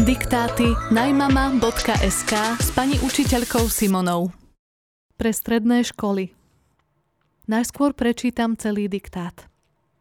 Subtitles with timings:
[0.00, 4.32] Diktáty najmama.sk s pani učiteľkou Simonou.
[5.20, 6.32] Pre stredné školy.
[7.44, 9.44] Najskôr prečítam celý diktát.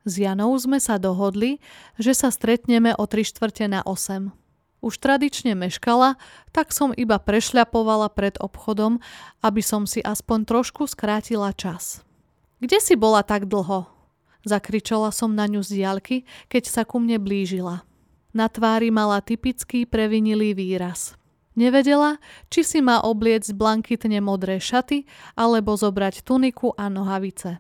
[0.07, 1.59] S Janou sme sa dohodli,
[1.99, 4.31] že sa stretneme o 3 štvrte na 8.
[4.79, 6.15] Už tradične meškala,
[6.55, 9.03] tak som iba prešľapovala pred obchodom,
[9.43, 12.07] aby som si aspoň trošku skrátila čas.
[12.63, 13.83] Kde si bola tak dlho?
[14.47, 17.83] Zakričala som na ňu z diaľky, keď sa ku mne blížila.
[18.31, 21.17] Na tvári mala typický previnilý výraz.
[21.59, 25.03] Nevedela, či si má obliec blankitne modré šaty
[25.35, 27.59] alebo zobrať tuniku a nohavice.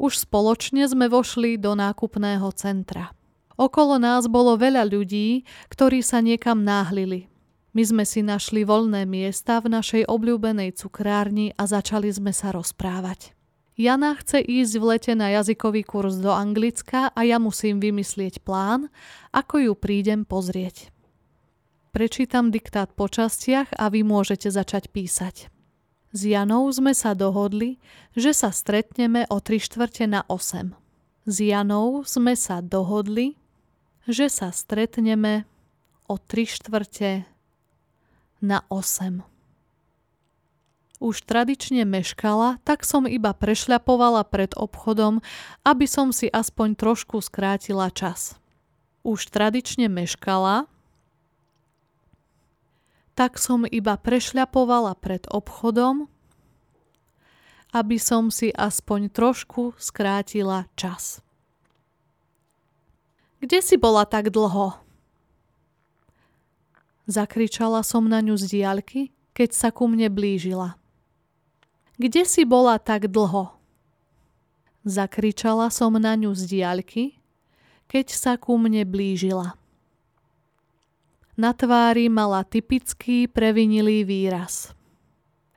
[0.00, 3.12] Už spoločne sme vošli do nákupného centra.
[3.60, 7.28] Okolo nás bolo veľa ľudí, ktorí sa niekam náhlili.
[7.76, 13.35] My sme si našli voľné miesta v našej obľúbenej cukrárni a začali sme sa rozprávať.
[13.76, 18.88] Jana chce ísť v lete na jazykový kurz do Anglicka a ja musím vymyslieť plán,
[19.36, 20.88] ako ju prídem pozrieť.
[21.92, 25.52] Prečítam diktát po častiach a vy môžete začať písať.
[26.16, 27.76] S Janou sme sa dohodli,
[28.16, 30.72] že sa stretneme o 3 štvrte na 8.
[31.28, 33.36] S Janou sme sa dohodli,
[34.08, 35.44] že sa stretneme
[36.08, 37.28] o 3 štvrte
[38.40, 39.35] na 8
[40.98, 45.20] už tradične meškala, tak som iba prešľapovala pred obchodom,
[45.64, 48.40] aby som si aspoň trošku skrátila čas.
[49.04, 50.66] Už tradične meškala,
[53.16, 56.08] tak som iba prešľapovala pred obchodom,
[57.72, 61.20] aby som si aspoň trošku skrátila čas.
[63.40, 64.80] Kde si bola tak dlho?
[67.06, 70.80] Zakričala som na ňu z diaľky, keď sa ku mne blížila.
[71.96, 73.56] Kde si bola tak dlho?
[74.84, 77.16] Zakričala som na ňu z diaľky,
[77.88, 79.56] keď sa ku mne blížila.
[81.40, 84.76] Na tvári mala typický previnilý výraz.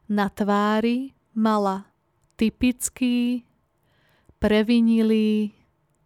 [0.07, 1.91] Na tvári mala
[2.39, 3.43] typický
[4.39, 5.51] previnilý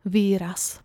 [0.01, 0.81] výraz.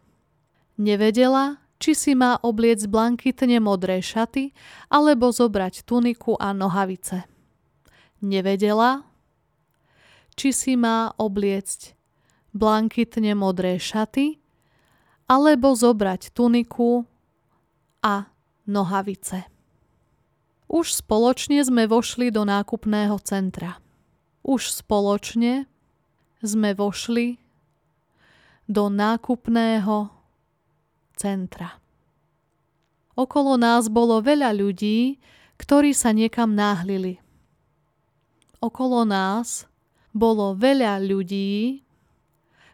[0.77, 4.53] Nevedela, či si má obliec blankitne modré šaty
[4.93, 7.25] alebo zobrať tuniku a nohavice.
[8.21, 9.08] Nevedela,
[10.39, 11.99] či si má obliecť
[12.55, 14.39] blankitne modré šaty
[15.27, 17.03] alebo zobrať tuniku
[18.07, 18.31] a
[18.71, 19.51] nohavice.
[20.71, 23.83] Už spoločne sme vošli do nákupného centra.
[24.47, 25.67] Už spoločne
[26.39, 27.43] sme vošli
[28.71, 30.13] do nákupného
[31.19, 31.83] centra.
[33.19, 35.19] Okolo nás bolo veľa ľudí,
[35.59, 37.19] ktorí sa niekam náhlili.
[38.63, 39.67] Okolo nás
[40.13, 41.83] bolo veľa ľudí,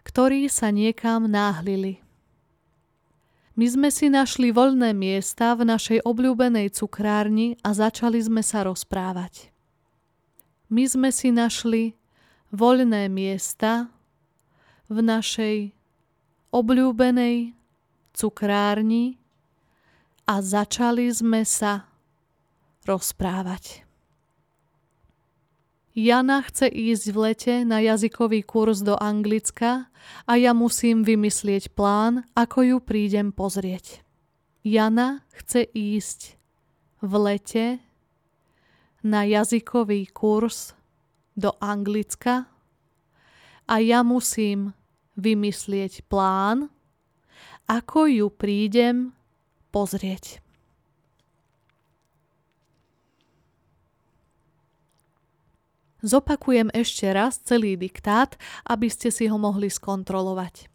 [0.05, 2.05] ktorí sa niekam náhlili.
[3.55, 9.55] My sme si našli voľné miesta v našej obľúbenej cukrárni a začali sme sa rozprávať.
[10.67, 11.95] My sme si našli
[12.51, 13.87] voľné miesta
[14.91, 15.71] v našej
[16.51, 17.55] obľúbenej
[18.11, 19.23] cukrárni
[20.27, 21.87] a začali sme sa
[22.83, 23.84] rozprávať.
[25.95, 29.87] Jana chce ísť v lete na jazykový kurz do Anglicka
[30.27, 34.03] a ja musím vymyslieť plán, ako ju prídem pozrieť.
[34.67, 36.35] Jana chce ísť
[36.99, 37.67] v lete
[39.07, 40.75] na jazykový kurz
[41.39, 42.51] do Anglicka
[43.71, 44.75] a ja musím
[45.15, 46.75] vymyslieť plán,
[47.71, 49.15] ako ju prídem
[49.71, 50.44] pozrieť.
[56.05, 58.37] Zopakujem ešte raz celý diktát,
[58.69, 60.69] aby ste si ho mohli skontrolovať.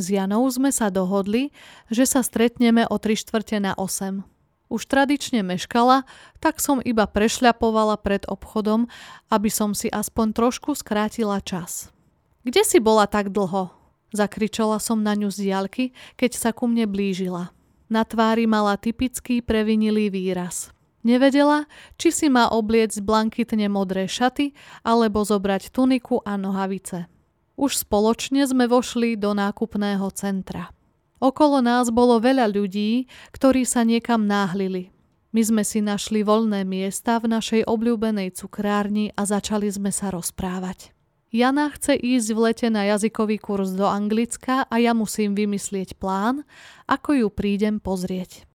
[0.00, 1.52] S Janou sme sa dohodli,
[1.92, 4.24] že sa stretneme o 3 štvrte na 8.
[4.72, 6.08] Už tradične meškala,
[6.40, 8.88] tak som iba prešľapovala pred obchodom,
[9.28, 11.92] aby som si aspoň trošku skrátila čas.
[12.40, 13.68] Kde si bola tak dlho?
[14.16, 17.52] Zakričala som na ňu z diaľky, keď sa ku mne blížila.
[17.92, 20.72] Na tvári mala typický previnilý výraz–
[21.08, 21.64] Nevedela,
[21.96, 24.52] či si má obliec blankitne modré šaty
[24.84, 27.08] alebo zobrať tuniku a nohavice.
[27.56, 30.68] Už spoločne sme vošli do nákupného centra.
[31.16, 34.92] Okolo nás bolo veľa ľudí, ktorí sa niekam náhlili.
[35.32, 40.92] My sme si našli voľné miesta v našej obľúbenej cukrárni a začali sme sa rozprávať.
[41.28, 46.44] Jana chce ísť v lete na jazykový kurz do Anglicka a ja musím vymyslieť plán,
[46.88, 48.47] ako ju prídem pozrieť.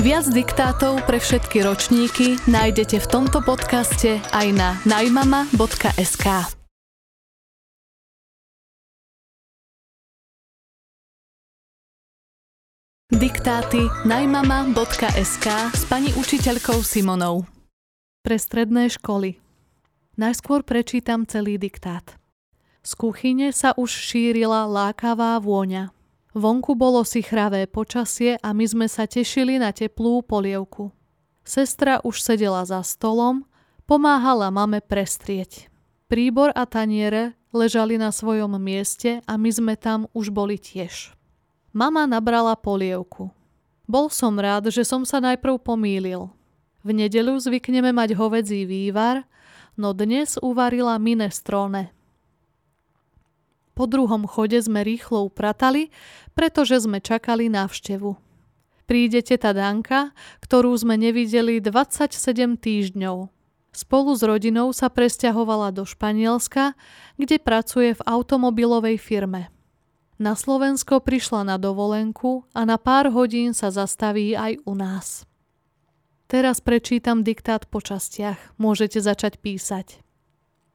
[0.00, 6.26] Viac diktátov pre všetky ročníky nájdete v tomto podcaste aj na najmama.sk.
[13.12, 15.46] Diktát diktáty najmama.sk
[15.76, 17.44] s pani učiteľkou Simonou.
[18.24, 19.36] Pre stredné školy.
[20.16, 22.16] Najskôr prečítam celý diktát.
[22.80, 25.92] Z kuchyne sa už šírila lákavá vôňa.
[26.32, 30.88] Vonku bolo si chravé počasie a my sme sa tešili na teplú polievku.
[31.44, 33.44] Sestra už sedela za stolom,
[33.84, 35.68] pomáhala mame prestrieť.
[36.08, 41.12] Príbor a taniere ležali na svojom mieste a my sme tam už boli tiež.
[41.76, 43.28] Mama nabrala polievku.
[43.84, 46.32] Bol som rád, že som sa najprv pomýlil.
[46.80, 49.28] V nedeľu zvykneme mať hovedzí vývar,
[49.76, 51.92] no dnes uvarila minestrone.
[53.72, 55.88] Po druhom chode sme rýchlo upratali,
[56.36, 58.20] pretože sme čakali návštevu.
[58.84, 60.12] Príde teta Danka,
[60.44, 62.12] ktorú sme nevideli 27
[62.60, 63.32] týždňov.
[63.72, 66.76] Spolu s rodinou sa presťahovala do Španielska,
[67.16, 69.48] kde pracuje v automobilovej firme.
[70.20, 75.24] Na Slovensko prišla na dovolenku a na pár hodín sa zastaví aj u nás.
[76.28, 78.60] Teraz prečítam diktát po častiach.
[78.60, 80.01] Môžete začať písať.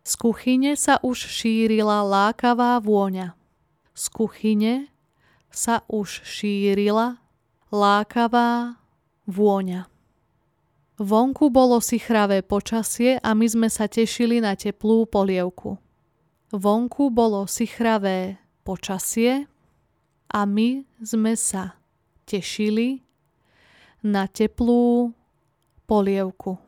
[0.07, 3.35] Z kuchyne sa už šírila lákavá vôňa.
[3.91, 4.87] Z kuchyne
[5.51, 7.19] sa už šírila
[7.75, 8.79] lákavá
[9.27, 9.91] vôňa.
[10.95, 15.75] Vonku bolo si chravé počasie a my sme sa tešili na teplú polievku.
[16.55, 19.43] Vonku bolo si chravé počasie
[20.31, 21.75] a my sme sa
[22.23, 23.03] tešili
[23.99, 25.11] na teplú
[25.83, 26.63] polievku.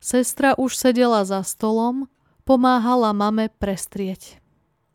[0.00, 2.08] Sestra už sedela za stolom,
[2.44, 4.38] pomáhala mame prestrieť.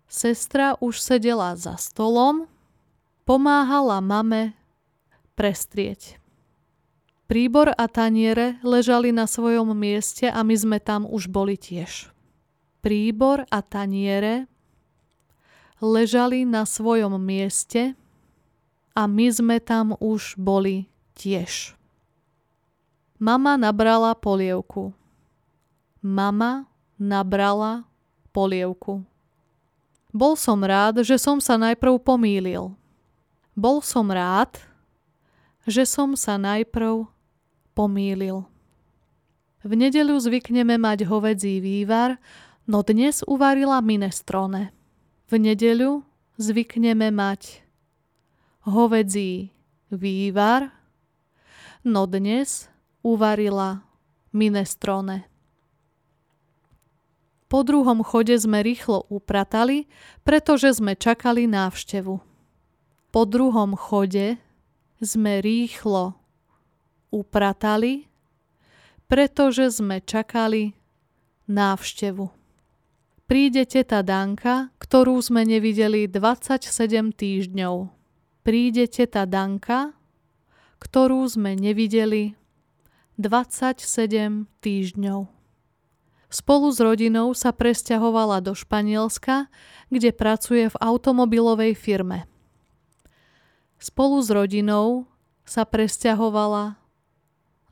[0.10, 2.50] Sestra už sedela za stolom,
[3.26, 4.58] pomáhala mame
[5.38, 6.18] prestrieť.
[7.30, 12.10] Príbor a taniere ležali na svojom mieste a my sme tam už boli tiež.
[12.82, 14.50] Príbor a taniere
[15.78, 17.94] ležali na svojom mieste
[18.98, 21.78] a my sme tam už boli tiež.
[23.22, 24.96] Mama nabrala polievku.
[26.02, 26.66] Mama
[27.00, 27.88] nabrala
[28.36, 29.02] polievku.
[30.12, 32.76] Bol som rád, že som sa najprv pomýlil.
[33.56, 34.60] Bol som rád,
[35.64, 37.08] že som sa najprv
[37.78, 38.44] pomýlil.
[39.64, 42.18] V nedeľu zvykneme mať hovedzí vývar,
[42.66, 44.76] no dnes uvarila minestrone.
[45.30, 46.02] V nedeľu
[46.42, 47.62] zvykneme mať
[48.66, 49.54] hovedzí
[49.94, 50.74] vývar,
[51.86, 52.66] no dnes
[53.06, 53.86] uvarila
[54.34, 55.29] minestrone.
[57.50, 59.90] Po druhom chode sme rýchlo upratali,
[60.22, 62.16] pretože sme čakali návštevu.
[63.10, 64.38] Po druhom chode
[65.02, 66.14] sme rýchlo
[67.10, 68.06] upratali,
[69.10, 70.78] pretože sme čakali
[71.50, 72.40] návštevu
[73.30, 77.94] príde teta Danka, ktorú sme nevideli 27 týždňov.
[78.42, 79.94] Príde teta Danka,
[80.82, 82.34] ktorú sme nevideli
[83.22, 85.39] 27 týždňov.
[86.30, 89.50] Spolu s rodinou sa presťahovala do Španielska,
[89.90, 92.30] kde pracuje v automobilovej firme.
[93.82, 95.10] Spolu s rodinou
[95.42, 96.78] sa presťahovala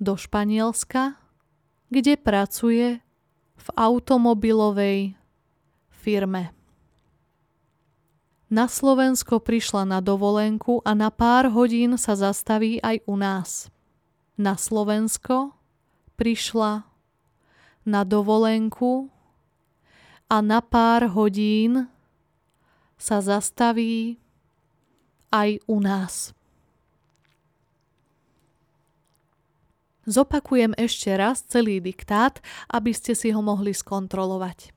[0.01, 1.21] do Španielska,
[1.94, 2.98] kde pracuje
[3.57, 5.13] v automobilovej
[5.94, 6.50] firme.
[8.48, 13.68] Na Slovensko prišla na dovolenku a na pár hodín sa zastaví aj u nás.
[14.39, 15.52] Na Slovensko
[16.16, 16.87] prišla
[17.87, 19.07] na dovolenku
[20.27, 21.87] a na pár hodín
[22.99, 24.19] sa zastaví
[25.31, 26.35] aj u nás.
[30.07, 32.39] Zopakujem ešte raz celý diktát,
[32.71, 34.71] aby ste si ho mohli skontrolovať.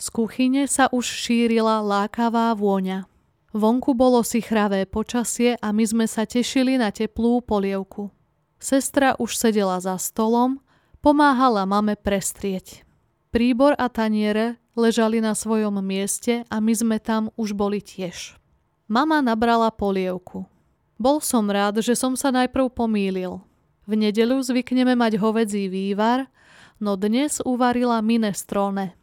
[0.00, 3.04] Z kuchyne sa už šírila lákavá vôňa.
[3.52, 8.08] Vonku bolo si chravé počasie a my sme sa tešili na teplú polievku.
[8.56, 10.61] Sestra už sedela za stolom,
[11.02, 12.86] pomáhala mame prestrieť.
[13.34, 18.38] Príbor a taniere ležali na svojom mieste a my sme tam už boli tiež.
[18.86, 20.48] Mama nabrala polievku.
[20.96, 23.42] Bol som rád, že som sa najprv pomýlil.
[23.84, 26.30] V nedeľu zvykneme mať hovedzí vývar,
[26.78, 28.94] no dnes uvarila minestrone–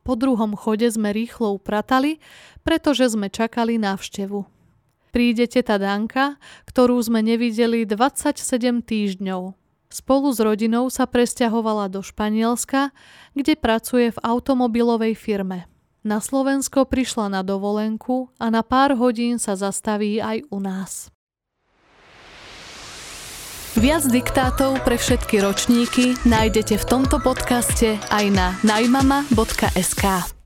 [0.00, 2.18] po druhom chode sme rýchlo upratali,
[2.64, 4.42] pretože sme čakali návštevu.
[5.14, 6.38] Príde teta Danka,
[6.70, 9.54] ktorú sme nevideli 27 týždňov.
[9.90, 12.94] Spolu s rodinou sa presťahovala do Španielska,
[13.34, 15.66] kde pracuje v automobilovej firme.
[16.06, 21.12] Na Slovensko prišla na dovolenku a na pár hodín sa zastaví aj u nás.
[23.76, 30.39] Viac diktátov pre všetky ročníky nájdete v tomto podcaste aj na najmama.sk.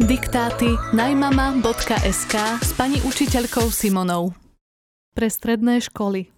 [0.00, 4.32] diktáty najmama.sk s pani učiteľkou Simonou.
[5.12, 6.32] Pre stredné školy.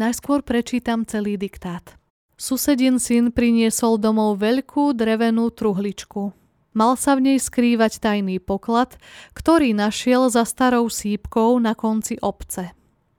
[0.00, 2.00] Najskôr prečítam celý diktát.
[2.40, 6.32] Susedin syn priniesol domov veľkú drevenú truhličku.
[6.72, 8.96] Mal sa v nej skrývať tajný poklad,
[9.36, 12.72] ktorý našiel za starou sípkou na konci obce.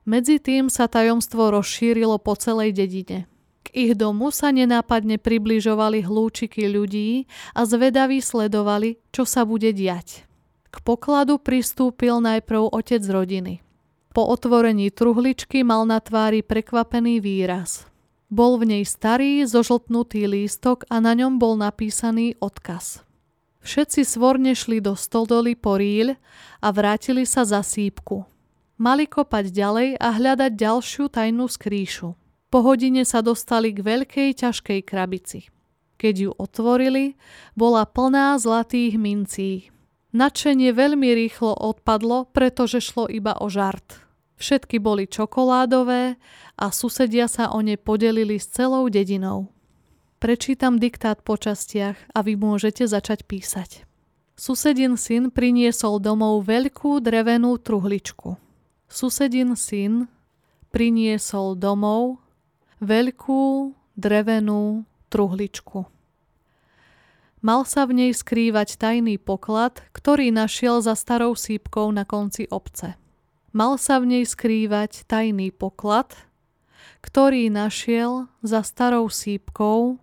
[0.09, 3.29] Medzi tým sa tajomstvo rozšírilo po celej dedine.
[3.74, 7.25] Ich domu sa nenápadne približovali hlúčiky ľudí
[7.58, 10.30] a zvedaví sledovali, čo sa bude diať.
[10.70, 13.65] K pokladu pristúpil najprv otec rodiny.
[14.13, 17.89] Po otvorení truhličky mal na tvári prekvapený výraz.
[18.30, 23.01] Bol v nej starý, zožltnutý lístok a na ňom bol napísaný odkaz.
[23.65, 26.13] Všetci svorne šli do stoldoly po ríľ
[26.62, 28.22] a vrátili sa za sípku.
[28.77, 32.13] Mali kopať ďalej a hľadať ďalšiu tajnú skrýšu.
[32.53, 35.50] Po hodine sa dostali k veľkej ťažkej krabici.
[35.98, 37.17] Keď ju otvorili,
[37.57, 39.74] bola plná zlatých mincí.
[40.13, 44.05] Nadšenie veľmi rýchlo odpadlo, pretože šlo iba o žart.
[44.38, 46.22] Všetky boli čokoládové
[46.53, 49.50] a susedia sa o ne podelili s celou dedinou.
[50.22, 53.81] Prečítam diktát po častiach a vy môžete začať písať.
[54.38, 58.38] Susedin syn priniesol domov veľkú drevenú truhličku.
[58.86, 60.05] Susedin syn
[60.69, 62.23] priniesol domov
[62.83, 65.87] veľkú drevenú truhličku.
[67.43, 72.95] Mal sa v nej skrývať tajný poklad, ktorý našiel za starou sípkou na konci obce.
[73.51, 76.15] Mal sa v nej skrývať tajný poklad,
[77.03, 79.99] ktorý našiel za starou sípkou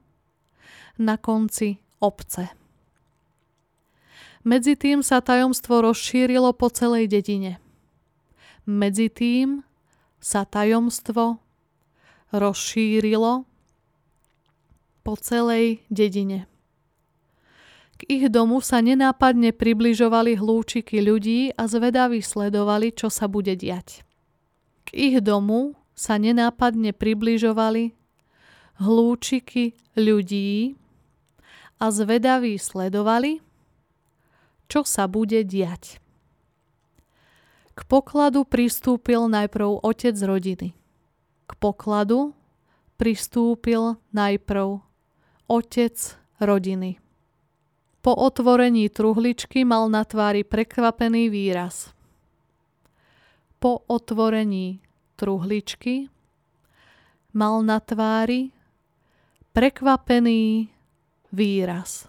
[1.00, 2.52] na konci obce.
[4.44, 7.56] Medzi tým sa tajomstvo rozšírilo po celej dedine.
[8.68, 9.64] Medzi tým
[10.20, 11.40] sa tajomstvo
[12.30, 13.44] rozšírilo
[15.02, 16.46] po celej dedine.
[18.00, 24.00] K ich domu sa nenápadne približovali hlúčiky ľudí a zvedaví sledovali, čo sa bude diať.
[24.88, 27.92] K ich domu sa nenápadne približovali
[28.80, 30.80] hlúčiky ľudí
[31.76, 33.44] a zvedaví sledovali,
[34.72, 36.00] čo sa bude diať.
[37.76, 40.79] K pokladu pristúpil najprv otec rodiny.
[41.50, 42.30] K pokladu
[42.94, 44.78] pristúpil najprv
[45.50, 45.96] otec
[46.38, 47.02] rodiny.
[48.00, 51.90] Po otvorení truhličky mal na tvári prekvapený výraz.
[53.58, 54.78] Po otvorení
[55.18, 56.06] truhličky
[57.34, 58.54] mal na tvári
[59.50, 60.70] prekvapený
[61.34, 62.06] výraz.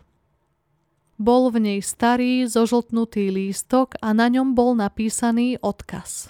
[1.18, 6.30] Bol v nej starý, zožltnutý lístok a na ňom bol napísaný odkaz.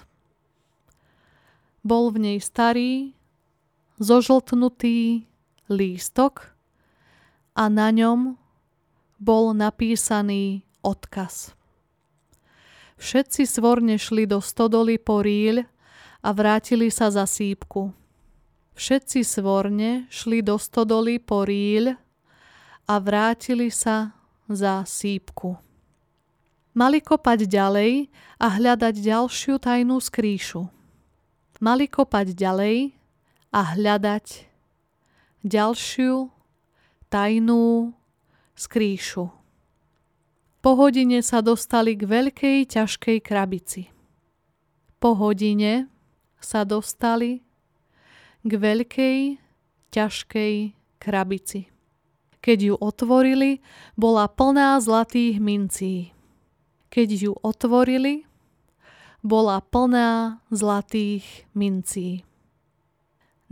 [1.82, 3.18] Bol v nej starý,
[3.98, 5.26] zožltnutý
[5.66, 6.54] lístok
[7.58, 8.38] a na ňom
[9.18, 11.54] bol napísaný odkaz.
[13.02, 15.66] Všetci svorne šli do stodoly po ríľ
[16.22, 17.90] a vrátili sa za sípku.
[18.78, 21.98] Všetci svorne šli do stodoly po ríľ
[22.86, 24.14] a vrátili sa
[24.46, 25.58] za sípku.
[26.72, 28.08] Mali kopať ďalej
[28.40, 30.81] a hľadať ďalšiu tajnú skrýšu.
[31.62, 32.90] Mali kopať ďalej
[33.54, 34.50] a hľadať
[35.46, 36.26] ďalšiu
[37.06, 37.94] tajnú
[38.58, 39.30] skrýšu.
[40.58, 43.94] Po hodine sa dostali k veľkej ťažkej krabici.
[44.98, 45.86] Po hodine
[46.42, 47.46] sa dostali
[48.42, 49.18] k veľkej
[49.94, 50.54] ťažkej
[50.98, 51.70] krabici.
[52.42, 53.62] Keď ju otvorili,
[53.94, 56.10] bola plná zlatých mincí.
[56.90, 58.26] Keď ju otvorili,
[59.22, 62.26] bola plná zlatých mincí.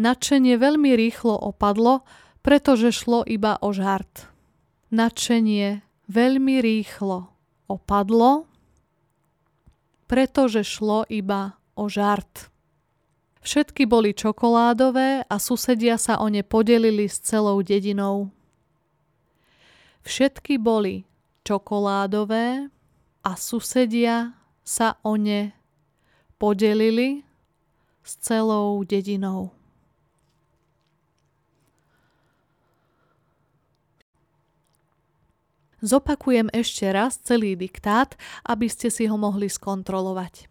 [0.00, 2.02] Nadšenie veľmi rýchlo opadlo,
[2.42, 4.26] pretože šlo iba o žart.
[4.90, 7.30] Nadšenie veľmi rýchlo
[7.70, 8.50] opadlo,
[10.10, 12.50] pretože šlo iba o žart.
[13.40, 18.28] Všetky boli čokoládové a susedia sa o ne podelili s celou dedinou.
[20.02, 21.06] Všetky boli
[21.46, 22.68] čokoládové
[23.22, 24.32] a susedia
[24.64, 25.59] sa o ne
[26.40, 27.20] podelili
[28.00, 29.52] s celou dedinou.
[35.80, 40.48] Zopakujem ešte raz celý diktát, aby ste si ho mohli skontrolovať.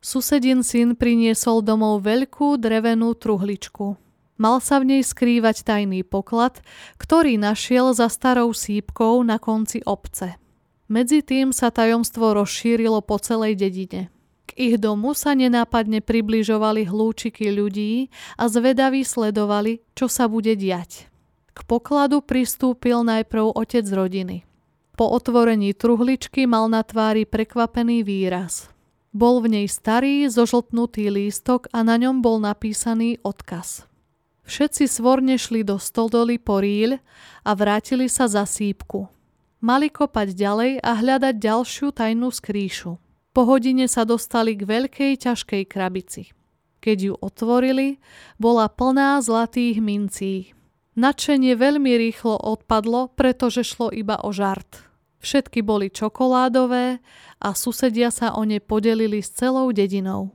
[0.00, 4.00] Susedin syn priniesol domov veľkú drevenú truhličku.
[4.40, 6.64] Mal sa v nej skrývať tajný poklad,
[6.96, 10.40] ktorý našiel za starou sípkou na konci obce.
[10.88, 14.08] Medzi tým sa tajomstvo rozšírilo po celej dedine.
[14.50, 21.06] K ich domu sa nenápadne približovali hlúčiky ľudí a zvedaví sledovali, čo sa bude diať.
[21.54, 24.42] K pokladu pristúpil najprv otec rodiny.
[24.98, 28.74] Po otvorení truhličky mal na tvári prekvapený výraz.
[29.14, 33.86] Bol v nej starý, zožltnutý lístok a na ňom bol napísaný odkaz.
[34.50, 36.98] Všetci svorne šli do stoldoly po ríľ
[37.46, 39.06] a vrátili sa za sípku.
[39.62, 42.98] Mali kopať ďalej a hľadať ďalšiu tajnú skrýšu.
[43.30, 46.34] Po hodine sa dostali k veľkej ťažkej krabici.
[46.80, 48.02] Keď ju otvorili,
[48.40, 50.56] bola plná zlatých mincí.
[50.98, 54.82] Nadšenie veľmi rýchlo odpadlo, pretože šlo iba o žart.
[55.20, 56.98] Všetky boli čokoládové
[57.38, 60.34] a susedia sa o ne podelili s celou dedinou.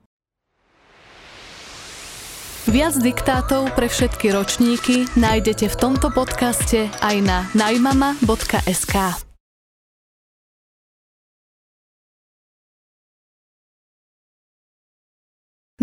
[2.66, 9.25] Viac diktátov pre všetky ročníky nájdete v tomto podcaste aj na najmama.sk.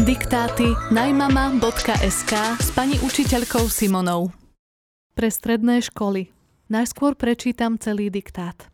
[0.02, 4.34] Diktáty najmama.sk s pani učiteľkou Simonou.
[5.14, 6.26] Pre stredné školy.
[6.66, 8.66] Najskôr prečítam celý diktát.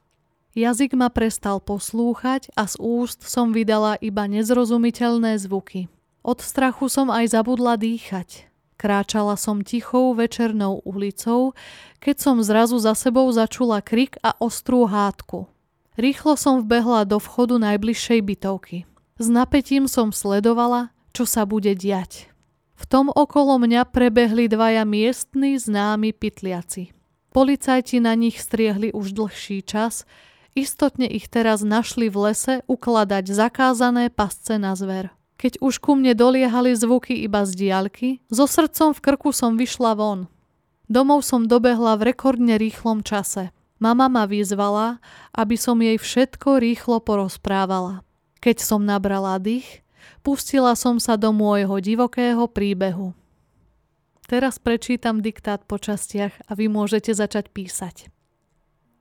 [0.57, 5.93] Jazyk ma prestal poslúchať a z úst som vydala iba nezrozumiteľné zvuky.
[6.25, 8.49] Od strachu som aj zabudla dýchať.
[8.81, 11.53] Kráčala som tichou večernou ulicou,
[12.01, 15.45] keď som zrazu za sebou začula krik a ostrú hádku.
[16.01, 18.89] Rýchlo som vbehla do vchodu najbližšej bytovky.
[19.21, 22.31] S napätím som sledovala, čo sa bude diať.
[22.79, 26.95] V tom okolo mňa prebehli dvaja miestni známi pytliaci.
[27.35, 30.07] Policajti na nich striehli už dlhší čas,
[30.59, 35.15] Istotne ich teraz našli v lese ukladať zakázané pasce na zver.
[35.39, 39.95] Keď už ku mne doliehali zvuky iba z diaľky, so srdcom v krku som vyšla
[39.95, 40.27] von.
[40.91, 43.55] Domov som dobehla v rekordne rýchlom čase.
[43.79, 44.99] Mama ma vyzvala,
[45.31, 48.03] aby som jej všetko rýchlo porozprávala.
[48.43, 49.87] Keď som nabrala dých,
[50.29, 53.17] pustila som sa do môjho divokého príbehu.
[54.29, 58.13] Teraz prečítam diktát po častiach a vy môžete začať písať.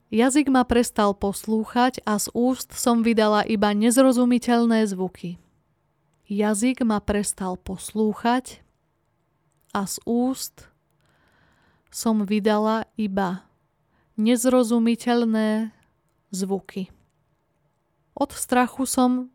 [0.08, 5.36] Jazyk ma prestal poslúchať a z úst som vydala iba nezrozumiteľné zvuky.
[6.32, 8.64] Jazyk ma prestal poslúchať
[9.76, 10.72] a z úst
[11.92, 13.44] som vydala iba
[14.16, 15.76] nezrozumiteľné
[16.32, 16.88] zvuky.
[18.16, 19.28] Od strachu som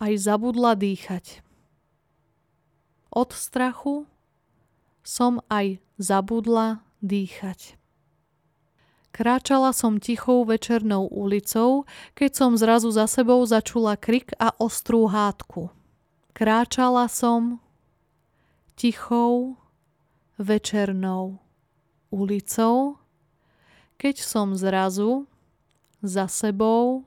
[0.00, 1.44] aj zabudla dýchať.
[3.10, 4.06] Od strachu
[5.02, 7.74] som aj zabudla dýchať.
[9.10, 11.82] Kráčala som tichou večernou ulicou,
[12.14, 15.74] keď som zrazu za sebou začula krik a ostrú hádku.
[16.30, 17.58] Kráčala som
[18.78, 19.58] tichou
[20.38, 21.42] večernou
[22.14, 23.02] ulicou,
[23.98, 25.26] keď som zrazu
[26.00, 27.04] za sebou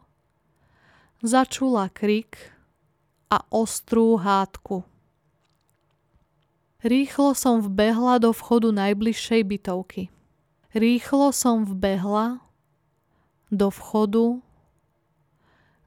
[1.23, 2.35] začula krik
[3.31, 4.83] a ostrú hádku.
[6.83, 10.11] Rýchlo som vbehla do vchodu najbližšej bytovky.
[10.75, 12.43] Rýchlo som vbehla
[13.47, 14.43] do vchodu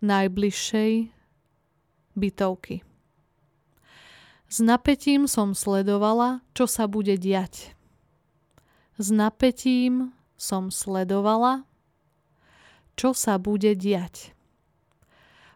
[0.00, 1.12] najbližšej
[2.16, 2.80] bytovky.
[4.48, 7.76] S napätím som sledovala, čo sa bude diať.
[8.96, 11.68] S napätím som sledovala,
[12.96, 14.32] čo sa bude diať.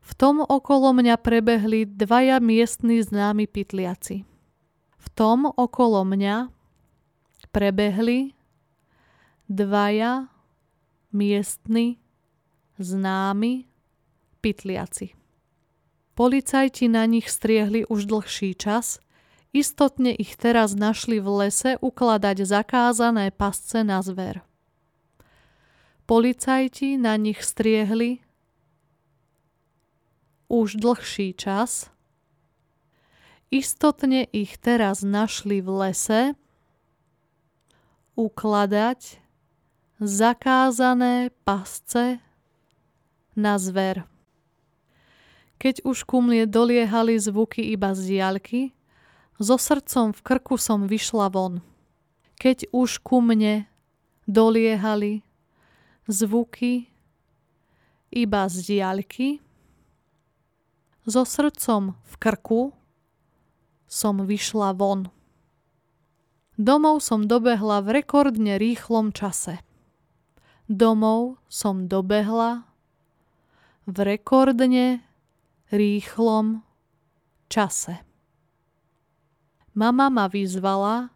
[0.05, 4.29] V tom okolo mňa prebehli dvaja miestni známi pytliaci.
[5.15, 6.49] Tom okolo mňa
[7.51, 8.33] prebehli
[9.51, 10.31] dvaja
[11.13, 11.99] miestni
[12.79, 13.67] známi
[14.41, 15.13] pytliaci.
[16.15, 19.01] Policajti na nich striehli už dlhší čas,
[19.51, 24.45] istotne ich teraz našli v lese ukladať zakázané pasce na zver.
[26.07, 28.23] Policajti na nich striehli
[30.51, 31.91] už dlhší čas,
[33.51, 36.23] istotne ich teraz našli v lese
[38.15, 39.19] ukladať
[39.99, 42.23] zakázané pasce
[43.35, 44.07] na zver.
[45.61, 48.73] Keď už ku mne doliehali zvuky iba z diaľky,
[49.37, 51.61] so srdcom v krku som vyšla von.
[52.41, 53.69] Keď už ku mne
[54.25, 55.21] doliehali
[56.09, 56.89] zvuky
[58.09, 59.45] iba z diaľky,
[61.05, 62.73] so srdcom v krku
[63.91, 65.11] som vyšla von.
[66.55, 69.59] Domov som dobehla v rekordne rýchlom čase.
[70.71, 72.71] Domov som dobehla
[73.91, 75.03] v rekordne
[75.75, 76.63] rýchlom
[77.51, 77.99] čase.
[79.75, 81.11] Mama ma vyzvala,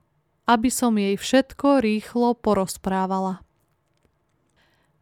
[0.51, 3.47] aby som jej všetko rýchlo porozprávala.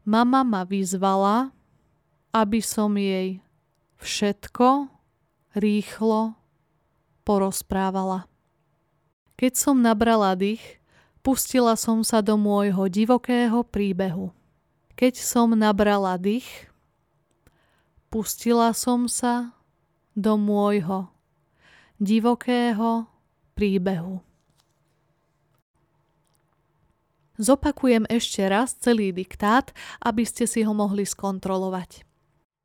[0.05, 1.57] Mama ma vyzvala,
[2.37, 3.41] aby som jej
[4.03, 4.93] všetko
[5.57, 6.42] rýchlo
[7.23, 8.31] porozprávala.
[9.39, 10.63] Keď som nabrala dých,
[11.23, 14.31] pustila som sa do môjho divokého príbehu.
[14.95, 16.71] Keď som nabrala dých,
[18.13, 19.57] pustila som sa
[20.13, 21.09] do môjho
[21.97, 23.09] divokého
[23.57, 24.21] príbehu.
[27.41, 29.73] Zopakujem ešte raz celý diktát,
[30.05, 32.05] aby ste si ho mohli skontrolovať.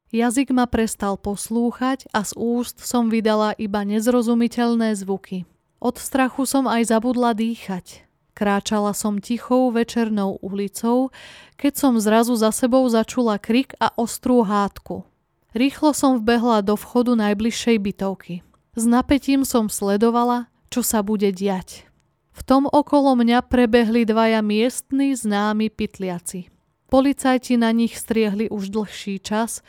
[0.07, 5.43] Jazyk ma prestal poslúchať a z úst som vydala iba nezrozumiteľné zvuky.
[5.83, 8.07] Od strachu som aj zabudla dýchať.
[8.31, 11.11] Kráčala som tichou večernou ulicou,
[11.59, 15.03] keď som zrazu za sebou začula krik a ostrú hádku.
[15.57, 18.45] Rýchlo som vbehla do vchodu najbližšej bytovky.
[18.77, 21.89] S napätím som sledovala, čo sa bude diať.
[22.37, 26.53] V tom okolo mňa prebehli dvaja miestni známi pytliaci.
[26.87, 29.65] Policajti na nich striehli už dlhší čas,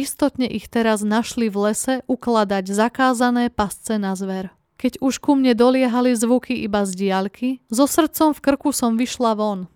[0.00, 4.48] istotne ich teraz našli v lese ukladať zakázané pasce na zver.
[4.80, 9.36] Keď už ku mne doliehali zvuky iba z diaľky, so srdcom v krku som vyšla
[9.36, 9.68] von.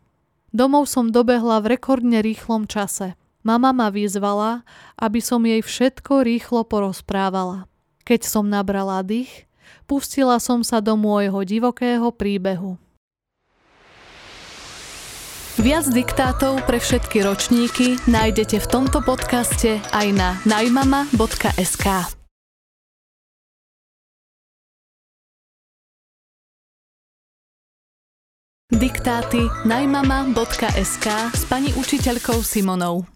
[0.49, 3.13] Domov som dobehla v rekordne rýchlom čase.
[3.45, 4.65] Mama ma vyzvala,
[4.97, 7.69] aby som jej všetko rýchlo porozprávala.
[8.09, 9.45] Keď som nabrala dých,
[9.85, 12.81] pustila som sa do môjho divokého príbehu.
[15.55, 21.87] Viac diktátov pre všetky ročníky nájdete v tomto podcaste aj na najmama.sk.
[28.75, 33.07] Diktáty najmama.sk s pani učiteľkou Simonou.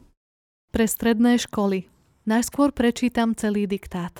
[0.70, 1.90] Pre stredné školy.
[2.22, 4.14] Najskôr prečítam celý diktát.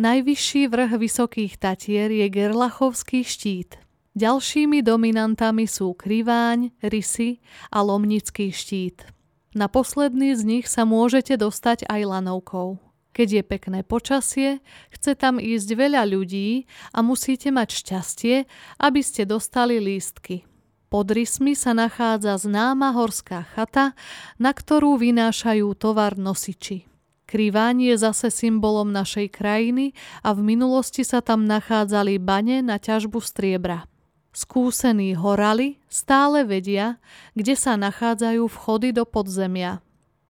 [0.00, 3.81] Najvyšší vrch Vysokých Tatier je Gerlachovský štít.
[4.12, 7.40] Ďalšími dominantami sú Kriváň, Rysy
[7.72, 9.08] a Lomnický štít.
[9.56, 12.76] Na posledný z nich sa môžete dostať aj lanovkou.
[13.16, 14.60] Keď je pekné počasie,
[14.92, 18.36] chce tam ísť veľa ľudí a musíte mať šťastie,
[18.84, 20.44] aby ste dostali lístky.
[20.92, 23.96] Pod rysmi sa nachádza známa horská chata,
[24.36, 26.84] na ktorú vynášajú tovar nosiči.
[27.24, 33.16] Kriváň je zase symbolom našej krajiny a v minulosti sa tam nachádzali bane na ťažbu
[33.24, 33.88] striebra.
[34.32, 36.96] Skúsení horali stále vedia,
[37.36, 39.84] kde sa nachádzajú vchody do podzemia.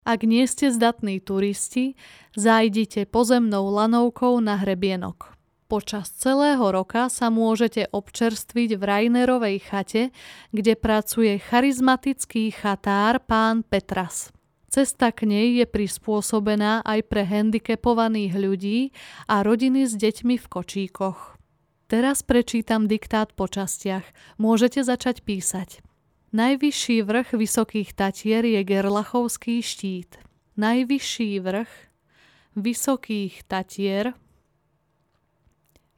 [0.05, 1.97] Ak nie ste zdatní turisti,
[2.37, 5.35] zajdite pozemnou lanovkou na hrebienok.
[5.67, 10.15] Počas celého roka sa môžete občerstviť v Rainerovej chate,
[10.55, 14.31] kde pracuje charizmatický chatár pán Petras.
[14.71, 18.79] Cesta k nej je prispôsobená aj pre handicapovaných ľudí
[19.27, 21.36] a rodiny s deťmi v kočíkoch.
[21.87, 24.03] Teraz prečítam diktát po častiach.
[24.43, 25.87] Môžete začať písať.
[26.35, 30.19] Najvyšší vrch Vysokých Tatier je Gerlachovský štít.
[30.59, 31.71] Najvyšší vrch
[32.59, 34.19] Vysokých Tatier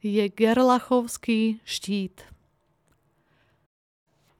[0.05, 2.21] je Gerlachovský štít.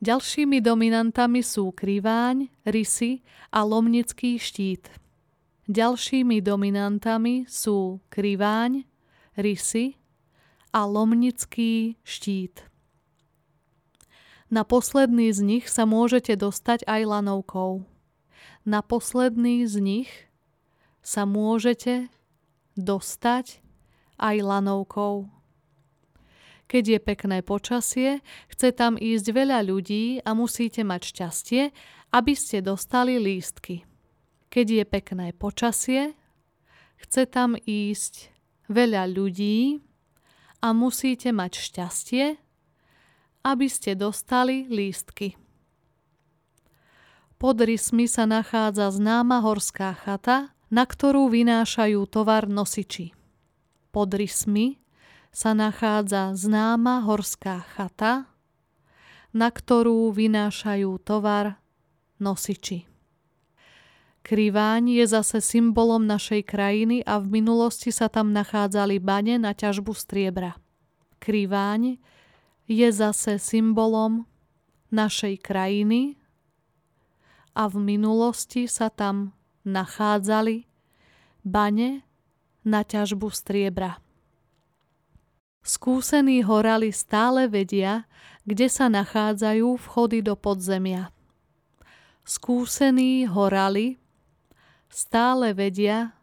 [0.05, 4.88] Ďalšími dominantami sú Kriváň, Rysy a Lomnický štít.
[5.65, 8.85] Ďalšími dominantami sú Kriváň,
[9.33, 9.98] Rysy
[10.69, 12.69] a Lomnický štít.
[14.49, 17.86] Na posledný z nich sa môžete dostať aj lanovkou.
[18.65, 20.12] Na posledný z nich
[21.05, 22.10] sa môžete
[22.73, 23.62] dostať
[24.17, 25.29] aj lanovkou.
[26.69, 31.63] Keď je pekné počasie, chce tam ísť veľa ľudí a musíte mať šťastie,
[32.13, 33.89] aby ste dostali lístky.
[34.53, 36.13] Keď je pekné počasie,
[37.01, 38.34] chce tam ísť
[38.69, 39.82] veľa ľudí
[40.60, 42.26] a musíte mať šťastie,
[43.48, 45.39] aby ste dostali lístky.
[47.39, 53.15] Pod rysmi sa nachádza známa horská chata, na ktorú vynášajú tovar nosiči.
[53.95, 54.76] Pod rysmi
[55.32, 58.28] sa nachádza známa horská chata,
[59.32, 61.62] na ktorú vynášajú tovar
[62.19, 62.88] nosiči.
[64.30, 69.89] Kriváň je zase symbolom našej krajiny a v minulosti sa tam nachádzali bane na ťažbu
[69.98, 70.54] striebra.
[71.18, 71.98] Kriváň
[72.70, 74.30] je zase symbolom
[74.94, 76.22] našej krajiny
[77.58, 79.34] a v minulosti sa tam
[79.65, 80.70] nachádzali
[81.42, 82.06] bane
[82.62, 83.98] na ťažbu striebra.
[85.65, 88.06] Skúsení horali stále vedia,
[88.46, 91.10] kde sa nachádzajú vchody do podzemia.
[92.30, 93.98] Skúsení horali
[94.89, 96.13] stále vedia,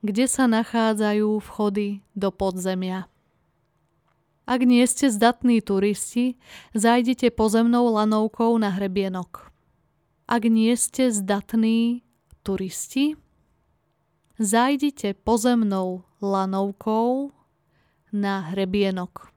[0.00, 3.08] kde sa nachádzajú vchody do podzemia.
[4.46, 6.38] Ak nie ste zdatní turisti,
[6.70, 9.50] zajdite pozemnou lanovkou na hrebienok.
[10.30, 12.06] Ak nie ste zdatní
[12.46, 13.18] turisti,
[14.38, 17.34] zajdite pozemnou lanovkou
[18.14, 19.34] na hrebienok.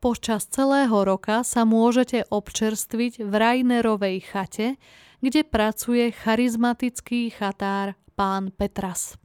[0.00, 4.80] Počas celého roka sa môžete občerstviť v Rainerovej chate,
[5.20, 9.20] kde pracuje charizmatický chatár pán Petras.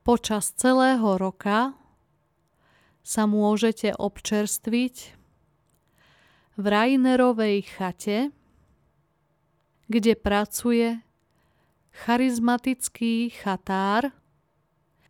[0.00, 1.76] Počas celého roka
[3.04, 4.94] sa môžete občerstviť
[6.56, 8.32] v Rainerovej chate,
[9.86, 11.04] kde pracuje
[11.92, 14.16] charizmatický chatár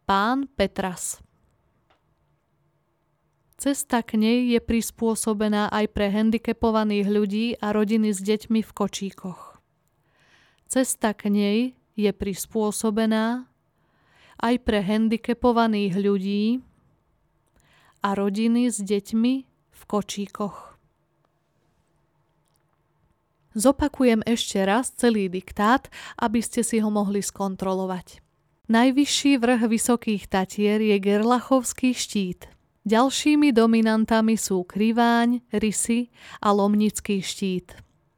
[0.03, 1.23] pán Petras.
[3.57, 9.56] Cesta k nej je prispôsobená aj pre handicapovaných ľudí a rodiny s deťmi v kočíkoch.
[10.67, 11.59] Cesta k nej
[11.95, 13.47] je prispôsobená
[14.37, 16.45] aj pre handicapovaných ľudí
[18.05, 19.35] a rodiny s deťmi
[19.73, 20.77] v kočíkoch.
[23.57, 25.89] Zopakujem ešte raz celý diktát,
[26.21, 28.21] aby ste si ho mohli skontrolovať.
[28.69, 32.51] Najvyšší vrch Vysokých Tatier je Gerlachovský štít–
[32.87, 36.07] Ďalšími dominantami sú kriváň, rysy
[36.39, 37.75] a lomnický štít.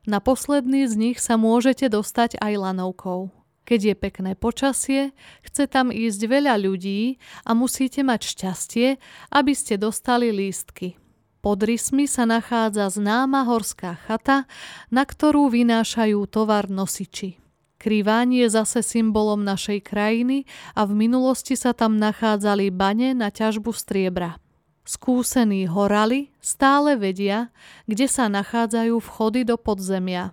[0.07, 3.33] Na posledný z nich sa môžete dostať aj lanovkou.
[3.69, 5.13] Keď je pekné počasie,
[5.45, 8.97] chce tam ísť veľa ľudí a musíte mať šťastie,
[9.29, 10.97] aby ste dostali lístky.
[11.45, 14.49] Pod rysmi sa nachádza známa horská chata,
[14.89, 17.37] na ktorú vynášajú tovar nosiči.
[17.79, 23.71] Kriváň je zase symbolom našej krajiny a v minulosti sa tam nachádzali bane na ťažbu
[23.71, 24.41] striebra.
[24.89, 27.53] Skúsení horali stále vedia,
[27.85, 30.33] kde sa nachádzajú vchody do podzemia.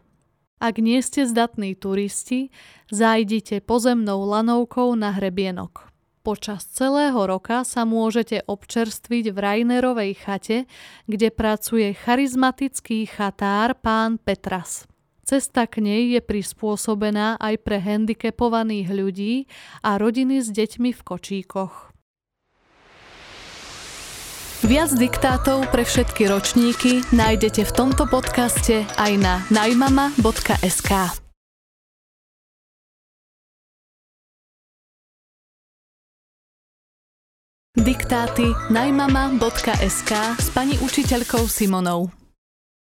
[0.64, 2.56] Ak nie ste zdatní turisti,
[2.88, 5.92] zajdite pozemnou lanovkou na hrebienok.
[6.24, 10.72] Počas celého roka sa môžete občerstviť v Rainerovej chate,
[11.04, 14.88] kde pracuje charizmatický chatár pán Petras.
[15.28, 19.34] Cesta k nej je prispôsobená aj pre handicapovaných ľudí
[19.84, 21.95] a rodiny s deťmi v kočíkoch.
[24.66, 30.90] Viac diktátov pre všetky ročníky nájdete v tomto podcaste aj na najmama.sk.
[37.78, 42.10] Diktáty najmama.sk s pani učiteľkou Simonou.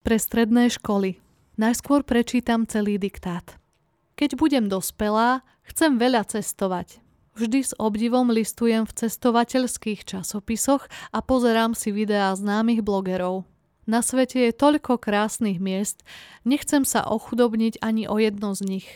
[0.01, 1.21] Pre stredné školy.
[1.61, 3.53] Najskôr prečítam celý diktát.
[4.17, 7.05] Keď budem dospelá, chcem veľa cestovať.
[7.37, 13.45] Vždy s obdivom listujem v cestovateľských časopisoch a pozerám si videá známych blogerov.
[13.85, 16.01] Na svete je toľko krásnych miest,
[16.49, 18.89] nechcem sa ochudobniť ani o jedno z nich.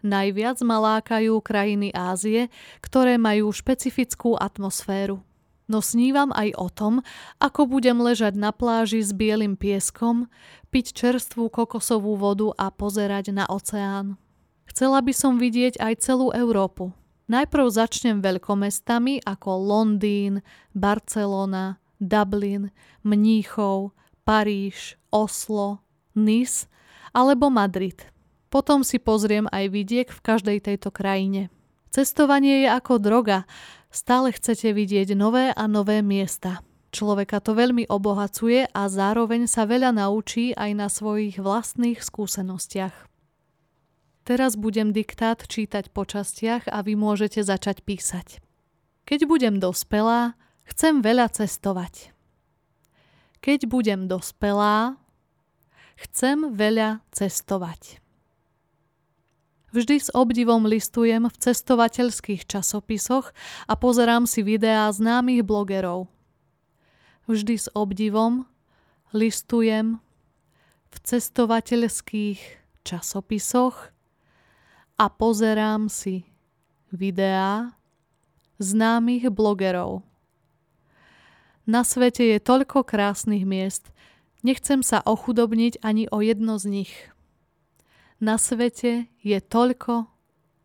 [0.00, 2.48] Najviac ma lákajú krajiny Ázie,
[2.80, 5.20] ktoré majú špecifickú atmosféru.
[5.68, 7.04] No snívam aj o tom,
[7.44, 10.32] ako budem ležať na pláži s bielým pieskom,
[10.72, 14.16] piť čerstvú kokosovú vodu a pozerať na oceán.
[14.64, 16.96] Chcela by som vidieť aj celú Európu.
[17.30, 20.42] Najprv začnem veľkomestami ako Londýn,
[20.74, 22.74] Barcelona, Dublin,
[23.06, 23.94] Mníchov,
[24.26, 25.82] Paríž, Oslo,
[26.18, 26.66] Nice
[27.14, 28.02] alebo Madrid.
[28.52, 31.48] Potom si pozriem aj vidiek v každej tejto krajine.
[31.92, 33.44] Cestovanie je ako droga,
[33.92, 36.64] stále chcete vidieť nové a nové miesta.
[36.92, 43.11] Človeka to veľmi obohacuje a zároveň sa veľa naučí aj na svojich vlastných skúsenostiach.
[44.22, 48.38] Teraz budem diktát čítať po častiach a vy môžete začať písať.
[49.02, 52.14] Keď budem dospelá, chcem veľa cestovať.
[53.42, 54.94] Keď budem dospelá,
[55.98, 57.98] chcem veľa cestovať.
[59.72, 63.34] Vždy s obdivom listujem v cestovateľských časopisoch
[63.66, 66.12] a pozerám si videá známych blogerov.
[67.24, 68.44] Vždy s obdivom
[69.16, 69.98] listujem
[70.92, 72.38] v cestovateľských
[72.84, 73.90] časopisoch
[75.02, 76.22] a pozerám si
[76.94, 77.74] videá
[78.62, 80.06] známych blogerov.
[81.66, 83.90] Na svete je toľko krásnych miest,
[84.46, 86.94] nechcem sa ochudobniť ani o jedno z nich.
[88.22, 90.06] Na svete je toľko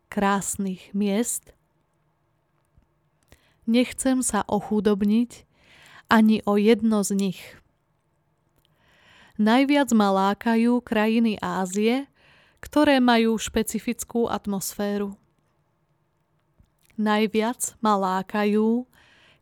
[0.06, 1.50] krásnych miest,
[3.66, 5.42] nechcem sa ochudobniť
[6.06, 7.42] ani o jedno z nich.
[9.34, 12.06] Najviac ma lákajú krajiny Ázie,
[12.58, 15.14] ktoré majú špecifickú atmosféru.
[16.98, 18.82] Najviac ma lákajú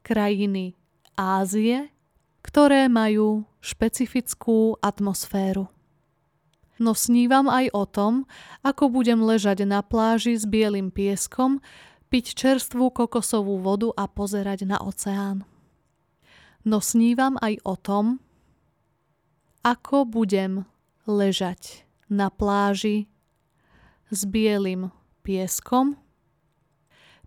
[0.04, 0.76] krajiny
[1.16, 1.88] Ázie,
[2.44, 5.72] ktoré majú špecifickú atmosféru.
[6.76, 8.28] No snívam aj o tom,
[8.60, 11.64] ako budem ležať na pláži s bielým pieskom,
[12.12, 15.48] piť čerstvú kokosovú vodu a pozerať na oceán.
[16.68, 18.20] No snívam aj o tom,
[19.64, 20.68] ako budem
[21.08, 23.10] ležať na pláži
[24.10, 24.94] s bielým
[25.26, 25.98] pieskom,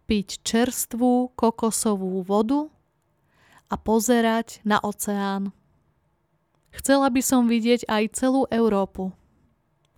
[0.07, 2.71] piť čerstvú kokosovú vodu
[3.69, 5.53] a pozerať na oceán.
[6.73, 9.13] Chcela by som vidieť aj celú Európu.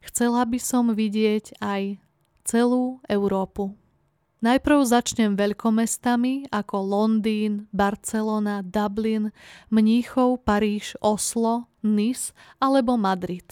[0.02, 2.02] Chcela by som vidieť aj
[2.44, 3.78] celú Európu.
[4.42, 9.30] Najprv začnem veľkomestami ako Londýn, Barcelona, Dublin,
[9.70, 13.46] Mníchov, Paríž, Oslo, Nice alebo Madrid.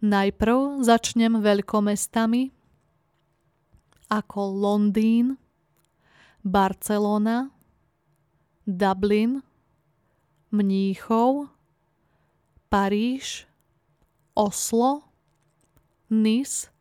[0.00, 2.48] Najprv začnem veľkomestami
[4.08, 5.36] ako Londýn,
[6.40, 7.52] Barcelona,
[8.64, 9.44] Dublin,
[10.48, 11.52] Mníchov,
[12.72, 13.44] Paríž,
[14.32, 15.04] Oslo,
[16.08, 16.72] Nice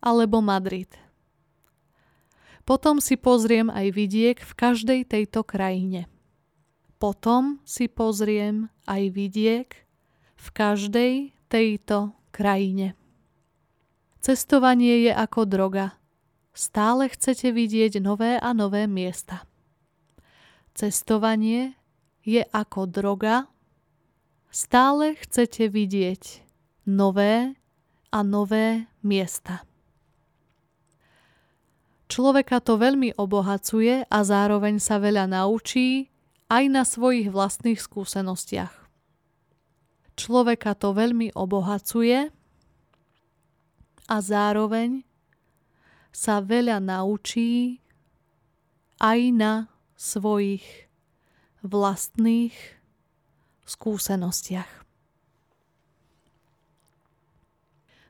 [0.00, 0.88] alebo Madrid.
[2.64, 6.08] Potom si pozriem aj vidiek v každej tejto krajine.
[6.96, 9.68] Potom si pozriem aj vidiek
[10.40, 11.14] v každej
[11.52, 12.96] tejto krajine.
[14.24, 16.00] Cestovanie je ako droga.
[16.56, 19.44] Stále chcete vidieť nové a nové miesta.
[20.72, 21.76] Cestovanie
[22.24, 23.52] je ako droga.
[24.48, 26.44] Stále chcete vidieť
[26.88, 27.56] nové
[28.12, 29.64] a nové miesta.
[32.12, 36.12] Človeka to veľmi obohacuje a zároveň sa veľa naučí
[36.52, 38.81] aj na svojich vlastných skúsenostiach.
[40.12, 42.28] Človeka to veľmi obohacuje
[44.06, 45.02] a zároveň
[46.12, 47.80] sa veľa naučí
[49.00, 49.52] aj na
[49.96, 50.62] svojich
[51.64, 52.52] vlastných
[53.64, 54.82] skúsenostiach.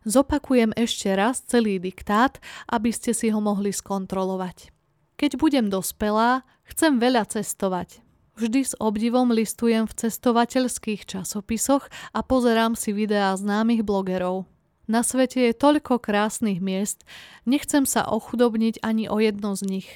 [0.02, 4.74] Zopakujem ešte raz celý diktát, aby ste si ho mohli skontrolovať.
[5.14, 8.02] Keď budem dospelá, chcem veľa cestovať.
[8.32, 14.48] Vždy s obdivom listujem v cestovateľských časopisoch a pozerám si videá známych blogerov.
[14.88, 17.04] Na svete je toľko krásnych miest,
[17.44, 19.90] nechcem sa ochudobniť ani o jedno z nich.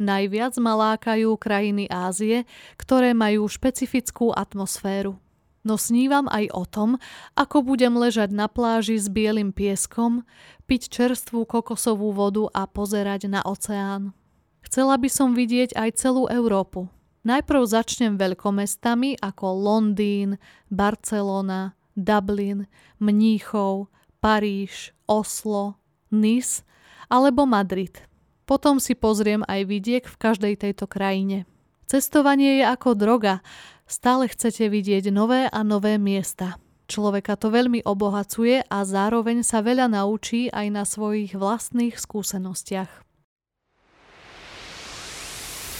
[0.00, 2.48] Najviac ma lákajú krajiny Ázie,
[2.80, 5.20] ktoré majú špecifickú atmosféru
[5.62, 6.90] no snívam aj o tom,
[7.38, 10.26] ako budem ležať na pláži s bielým pieskom,
[10.66, 14.14] piť čerstvú kokosovú vodu a pozerať na oceán.
[14.62, 16.86] Chcela by som vidieť aj celú Európu.
[17.22, 22.66] Najprv začnem veľkomestami ako Londýn, Barcelona, Dublin,
[22.98, 23.86] Mníchov,
[24.18, 25.78] Paríž, Oslo,
[26.10, 26.66] Nice
[27.06, 28.02] alebo Madrid.
[28.42, 31.46] Potom si pozriem aj vidiek v každej tejto krajine.
[31.86, 33.44] Cestovanie je ako droga
[33.92, 36.56] Stále chcete vidieť nové a nové miesta.
[36.88, 43.11] Človeka to veľmi obohacuje a zároveň sa veľa naučí aj na svojich vlastných skúsenostiach.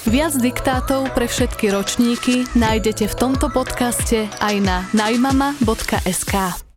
[0.02, 6.71] Viac diktátov pre všetky ročníky nájdete v tomto podcaste aj na najmama.sk.